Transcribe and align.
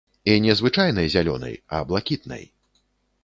І 0.31 0.37
не 0.45 0.53
звычайнай 0.59 1.09
зялёнай, 1.15 1.55
а 1.79 1.81
блакітнай. 1.91 2.43